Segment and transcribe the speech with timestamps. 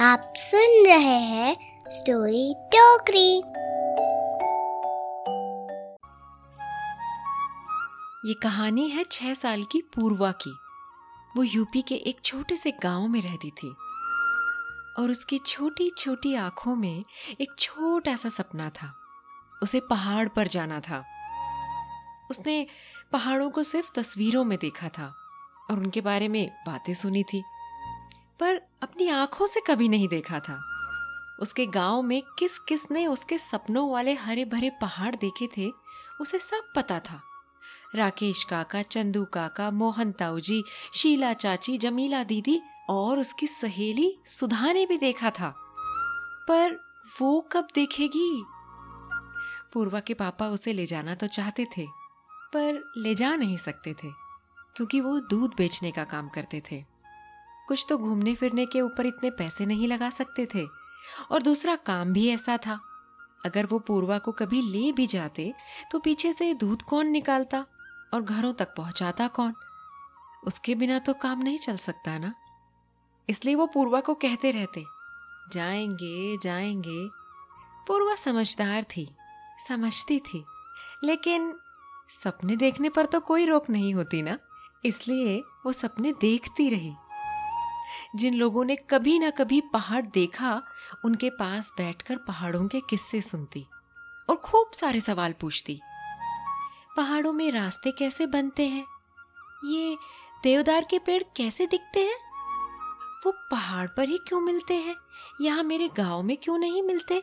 [0.00, 1.56] आप सुन रहे हैं
[1.88, 3.36] स्टोरी टोकरी।
[8.28, 10.58] ये कहानी है छह साल की पूर्वा की।
[11.36, 13.68] वो यूपी के एक छोटे से गाँव में रहती थी।
[14.98, 17.04] और उसकी छोटी छोटी आँखों में
[17.40, 18.98] एक छोटा सा सपना था।
[19.62, 21.04] उसे पहाड़ पर जाना था।
[22.30, 22.66] उसने
[23.12, 25.16] पहाड़ों को सिर्फ़ तस्वीरों में देखा था
[25.70, 27.44] और उनके बारे में बातें सुनी थी।
[28.40, 30.60] पर अपनी आँखों से कभी नहीं देखा था।
[31.40, 35.70] उसके गाँव में किस किस ने उसके सपनों वाले हरे भरे पहाड़ देखे थे,
[36.20, 37.20] उसे सब पता था।
[37.94, 40.62] राकेश काका, चंदू काका, मोहन ताऊ जी
[40.94, 45.54] शीला चाची, जमीला दीदी और उसकी सहेली सुधा ने भी देखा था।
[46.48, 46.80] पर
[47.20, 48.44] वो कब देखेगी?
[49.72, 51.86] पूर्वा के पापा उसे ले जाना तो चाहते थे,
[52.52, 54.10] पर ले जा नहीं सकते थे,
[54.76, 56.95] क्योंकि वो दूध बेचने का काम करते थे।
[57.68, 60.66] कुछ तो घूमने फिरने के ऊपर इतने पैसे नहीं लगा सकते थे।
[61.30, 62.80] और दूसरा काम भी ऐसा था।
[63.46, 65.52] अगर वो पूर्वा को कभी ले भी जाते
[65.92, 67.64] तो पीछे से दूध कौन निकालता
[68.14, 69.54] और घरों तक पहुंचाता कौन?
[70.46, 72.32] उसके बिना तो काम नहीं चल सकता ना।
[73.28, 74.84] इसलिए वो पूर्वा को कहते रहते,
[75.52, 77.08] जाएँगे जाएँगे।
[77.88, 79.08] पूर्वा समझदार थी,
[79.68, 80.44] समझती थी,
[81.04, 81.54] लेकिन
[82.24, 84.38] सपने देखने पर तो कोई रोक नहीं होती ना।
[84.84, 86.94] इसलिए वो सपने देखती रही।
[88.14, 90.62] जिन लोगों ने कभी ना कभी पहाड़ देखा,
[91.04, 93.66] उनके पास बैठकर पहाड़ों के किस्से सुनती
[94.30, 95.80] और खूब सारे सवाल पूछती।
[96.96, 98.86] पहाड़ों में रास्ते कैसे बनते हैं?
[99.64, 99.98] ये
[100.42, 102.16] देवदार के पेड़ कैसे दिखते हैं?
[103.26, 104.96] वो पहाड़ पर ही क्यों मिलते हैं?
[105.40, 107.22] यहाँ मेरे गाँव में क्यों नहीं मिलते?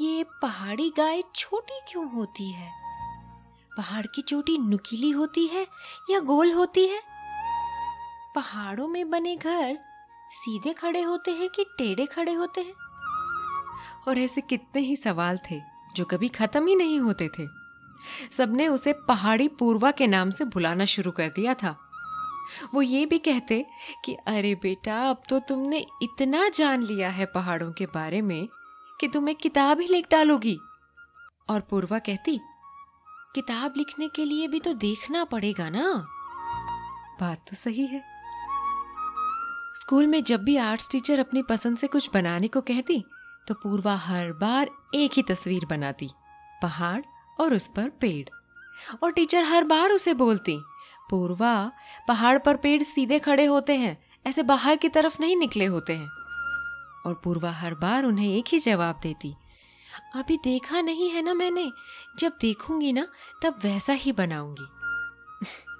[0.00, 2.72] ये पहाड़ी गाय छोटी क्यों होती है?
[3.76, 5.66] पहाड़ की चोटी नुकीली होती है
[6.10, 7.11] या गोल होती है?
[8.34, 9.78] पहाड़ों में बने घर
[10.30, 12.74] सीधे खड़े होते हैं कि टेढ़े खड़े होते हैं?
[14.08, 15.60] और ऐसे कितने ही सवाल थे
[15.96, 17.46] जो कभी खत्म ही नहीं होते थे।
[18.32, 21.88] सबने उसे पहाड़ी पूर्वा के नाम से बुलाना शुरू कर दिया था।
[22.74, 23.66] वो ये भी कहते
[24.04, 28.48] कि, अरे बेटा, अब तो तुमने इतना जान लिया है पहाड़ों के बारे में
[29.00, 30.58] कि तुम्हें किताब ही लिख डालोगी।
[31.48, 32.40] और पूर्वा कहती,
[33.34, 36.06] किताब लिखने के लिए भी तो देखना पड़ेगा ना?
[37.20, 38.11] बात तो सही है।
[39.74, 43.04] स्कूल में जब भी आर्ट्स टीचर अपनी पसंद से कुछ बनाने को कहती
[43.48, 46.08] तो पूर्वा हर बार एक ही तस्वीर बनाती,
[46.62, 47.00] पहाड़
[47.40, 48.28] और उस पर पेड़।
[49.02, 50.56] और टीचर हर बार उसे बोलती,
[51.10, 51.72] पूर्वा,
[52.08, 56.08] पहाड़ पर पेड़ सीधे खड़े होते हैं, ऐसे बाहर की तरफ़ नहीं निकले होते हैं।
[57.06, 59.34] और पूर्वा हर बार उन्हें एक ही जवाब देती,
[60.14, 61.72] अभी देखा नहीं है ना मैंने,
[62.18, 63.06] जब देखूँगी ना,
[63.42, 64.66] तब वैसा ही बनाऊँगी।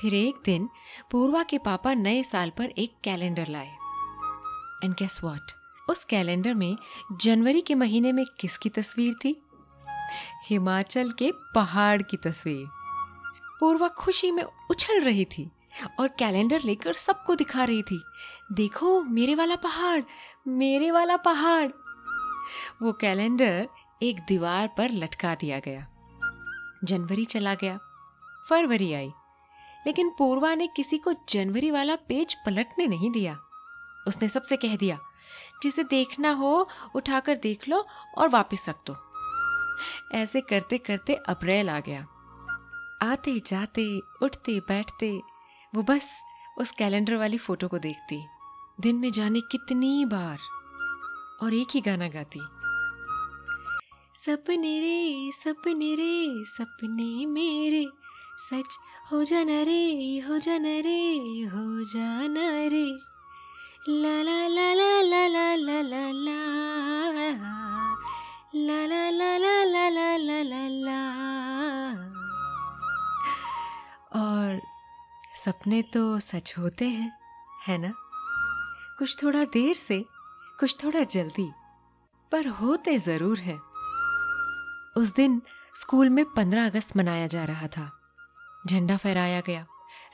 [0.00, 0.68] फिर एक दिन
[1.10, 3.72] पूर्वा के पापा नए साल पर एक कैलेंडर लाए।
[4.84, 5.52] एंड गेस व्हाट
[5.90, 6.76] उस कैलेंडर में
[7.12, 9.42] जनवरी के महीने में किसकी तस्वीर थी?
[10.46, 12.66] हिमाचल के पहाड़ की तस्वीर।
[13.60, 15.50] पूर्वा खुशी में उछल रही थी
[16.00, 18.04] और कैलेंडर लेकर सबको दिखा रही थी।
[18.52, 20.02] देखो, मेरे वाला पहाड़,
[20.48, 21.68] मेरे वाला पहाड़।
[22.82, 23.68] वो कैलेंडर
[24.02, 25.88] एक दीवार पर लटका दिया गया।
[26.84, 27.78] जनवरी चला गया।
[28.48, 29.10] फरवरी आई।
[29.86, 33.38] लेकिन पूर्वा ने किसी को जनवरी वाला पेज पलटने नहीं दिया।
[34.08, 34.98] उसने सबसे कह दिया,
[35.62, 37.86] जिसे देखना हो, उठाकर देख लो
[38.18, 38.96] और वापस रख दो।
[40.18, 42.06] ऐसे करते करते अप्रैल आ गया।
[43.02, 45.20] आते जाते उठते बैठते
[45.74, 46.12] वो बस
[46.58, 48.26] उस कैलेंडर वाली फ़ोटो को देखती।
[48.80, 50.38] दिन में जाने कितनी बार
[51.42, 52.40] और एक ही गाना गाती।
[54.14, 57.86] सपने रे सपने रे, सपने मेरे,
[58.38, 58.76] सच
[59.10, 59.82] हो जाना रे
[60.26, 61.00] हो जाना रे
[61.52, 62.86] हो जाना रे
[64.02, 66.40] ला ला ला ला ला ला ला ला ला
[68.54, 71.00] ला ला ला ला ला ला ला ला ला
[74.20, 74.60] और
[75.44, 77.10] सपने तो सच होते हैं
[77.66, 77.92] है ना
[78.98, 80.04] कुछ थोड़ा देर से
[80.60, 81.50] कुछ थोड़ा जल्दी
[82.32, 83.58] पर होते ज़रूर है
[84.96, 85.40] उस दिन
[85.76, 87.90] स्कूल में पंद्रह अगस्त मनाया जा रहा था
[88.68, 89.66] झंडा फहराया गया।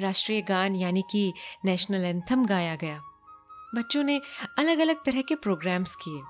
[0.00, 1.32] राष्ट्रीय गान यानी कि
[1.64, 3.02] नेशनल एंथम गाया गया।
[3.74, 4.20] बच्चों ने
[4.58, 6.22] अलग अलग तरह के प्रोग्राम्स किए।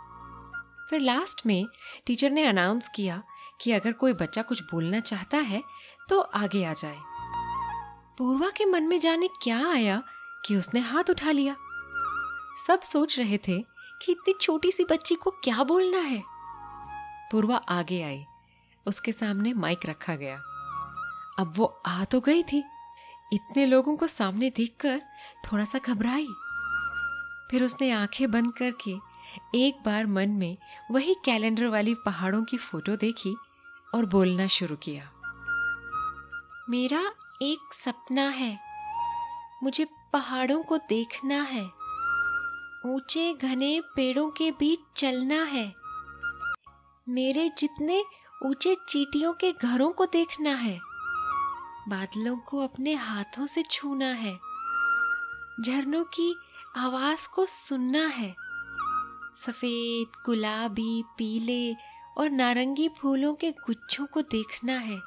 [0.91, 1.67] फिर लास्ट में
[2.07, 3.23] टीचर ने अनाउंस किया
[3.61, 5.63] कि अगर कोई बच्चा कुछ बोलना चाहता है
[6.09, 6.99] तो आगे आ जाए।
[8.19, 10.03] पूर्वा के मन में जाने क्या आया
[10.45, 11.57] कि उसने हाथ उठा लिया।
[12.67, 13.61] सब सोच रहे थे
[14.03, 16.23] कि इतनी छोटी सी बच्ची को क्या बोलना है।
[17.33, 18.25] पूर्वा आगे आई।
[18.87, 20.56] उसके सामने माइक रखा गया।
[21.39, 22.65] अब वो आ तो गई थी।
[23.33, 25.03] इतने लोगों को सामने देखकर
[25.47, 26.29] थोड़ा सा घबराई।
[27.51, 28.95] फिर उसने आँखें बंद करके
[29.55, 30.59] एक बार मन में
[30.91, 33.37] वही कैलेंडर वाली पहाड़ों की फ़ोटो देखी
[33.95, 35.13] और बोलना शुरू किया।
[36.71, 37.13] मेरा
[37.43, 38.59] एक सपना है।
[39.63, 41.65] मुझे पहाड़ों को देखना है।
[42.87, 45.75] ऊँचे घने पेड़ों के बीच चलना है।
[47.09, 48.05] मेरे जितने
[48.47, 50.96] ऊँचे चीटियों के घरों को देखना है।
[51.89, 54.35] बादलों को अपने हाथों से छूना है।
[55.61, 56.37] झरनों की
[56.77, 58.37] आवाज़ को सुनना है।
[59.47, 61.75] सफ़ेद, गुलाबी, पीले
[62.19, 64.99] और नारंगी फूलों के गुच्छों को देखना है।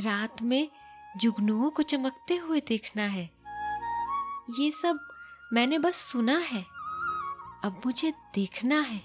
[0.00, 0.70] रात में
[1.16, 3.30] जुगनुओं को चमकते हुए देखना है।
[4.58, 5.08] ये सब
[5.52, 6.66] मैंने बस सुना है।
[7.64, 9.02] अब मुझे देखना है।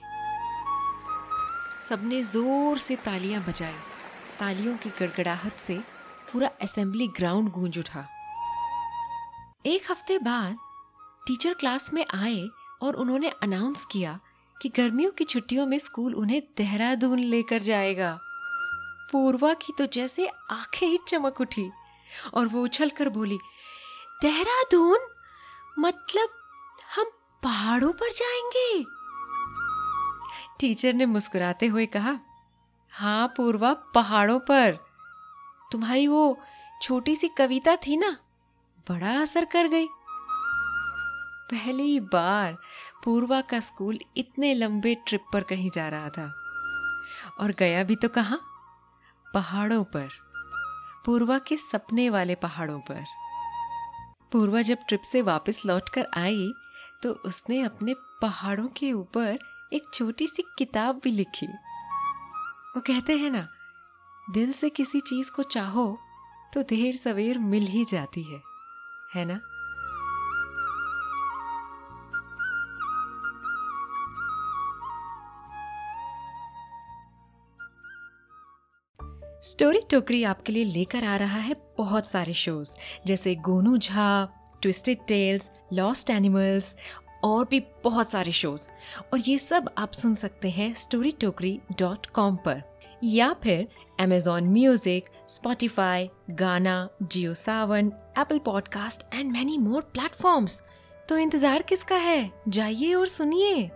[1.89, 3.75] सबने ज़ोर से तालियाँ बजाई।
[4.39, 5.96] तालियों की गड़गड़ाहट से
[6.33, 8.07] पूरा असेंबली ग्राउंड गूंज उठा।
[9.65, 10.57] एक हफ़्ते बाद
[11.27, 12.47] टीचर क्लास में आए
[12.81, 14.19] और उन्होंने अनाउंस किया
[14.61, 18.17] कि गर्मियों की छुट्टियों में स्कूल उन्हें देहरादून लेकर जाएगा।
[19.11, 21.69] पूर्वा की तो जैसे आँखें ही चमक उठी
[22.33, 23.37] और वो उछल कर बोली,
[24.21, 25.07] देहरादून?
[25.79, 26.29] मतलब
[26.95, 27.11] हम
[27.43, 28.83] पहाड़ों पर जाएँगे?
[30.59, 32.19] टीचर ने मुस्कुराते हुए कहा
[32.91, 34.86] हाँ पूर्वा, पहाड़ों पर।
[35.71, 36.39] तुम्हारी वो
[36.81, 38.17] छोटी सी कविता थी ना,
[38.87, 39.87] बड़ा असर कर गई।
[41.51, 42.57] पहली बार
[43.03, 46.33] पूर्वा का स्कूल इतने लंबे ट्रिप पर कहीं जा रहा था।
[47.39, 48.37] और गया भी तो कहा?
[49.33, 50.09] पहाड़ों पर,
[51.05, 53.03] पूर्वा के सपने वाले पहाड़ों पर।
[54.31, 56.51] पूर्वा जब ट्रिप से वापस लौटकर आई
[57.03, 59.37] तो उसने अपने पहाड़ों के ऊपर
[59.73, 63.47] एक छोटी सी किताब भी लिखी। वो कहते हैं ना
[64.31, 65.97] दिल से किसी चीज़ को चाहो
[66.53, 68.41] तो देर सवेर मिल ही जाती है
[69.15, 69.39] है ना?
[79.41, 82.71] स्टोरी टोकरी आपके लिए लेकर आ रहा है बहुत सारे शोज़,
[83.05, 84.25] जैसे Gonu Jha,
[84.61, 86.75] twisted tales, lost animals,
[87.23, 88.69] और भी बहुत सारे शोज़।
[89.13, 93.67] और ये सब आप सुन सकते हैं स्टोरी टोकरी डॉट कॉम पर। या फिर
[94.01, 100.61] Amazon music Spotify Gaana Jio Saavn Apple podcast and many more platforms
[101.09, 102.31] तो इंतज़ार किसका है?
[102.47, 103.71] जाइए और सुनिए।